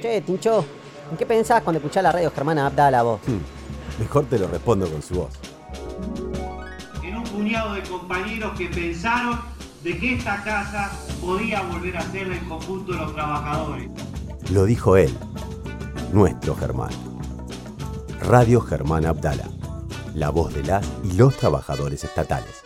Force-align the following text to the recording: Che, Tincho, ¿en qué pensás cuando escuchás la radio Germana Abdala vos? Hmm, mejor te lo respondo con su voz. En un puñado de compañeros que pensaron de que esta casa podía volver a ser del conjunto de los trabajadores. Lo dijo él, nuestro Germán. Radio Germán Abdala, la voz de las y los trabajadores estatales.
Che, 0.00 0.20
Tincho, 0.20 0.64
¿en 1.10 1.16
qué 1.16 1.26
pensás 1.26 1.62
cuando 1.62 1.78
escuchás 1.78 2.02
la 2.02 2.12
radio 2.12 2.30
Germana 2.30 2.66
Abdala 2.66 3.02
vos? 3.02 3.20
Hmm, 3.26 4.00
mejor 4.00 4.26
te 4.26 4.38
lo 4.38 4.48
respondo 4.48 4.88
con 4.90 5.02
su 5.02 5.14
voz. 5.14 5.30
En 7.02 7.16
un 7.16 7.24
puñado 7.24 7.74
de 7.74 7.82
compañeros 7.82 8.56
que 8.56 8.66
pensaron 8.68 9.40
de 9.82 9.98
que 9.98 10.14
esta 10.14 10.42
casa 10.42 10.90
podía 11.20 11.62
volver 11.62 11.96
a 11.96 12.02
ser 12.10 12.28
del 12.28 12.46
conjunto 12.48 12.92
de 12.92 12.98
los 12.98 13.14
trabajadores. 13.14 13.88
Lo 14.50 14.64
dijo 14.64 14.96
él, 14.96 15.14
nuestro 16.12 16.54
Germán. 16.56 16.90
Radio 18.20 18.60
Germán 18.60 19.04
Abdala, 19.04 19.48
la 20.14 20.30
voz 20.30 20.54
de 20.54 20.62
las 20.64 20.86
y 21.04 21.12
los 21.12 21.36
trabajadores 21.36 22.04
estatales. 22.04 22.62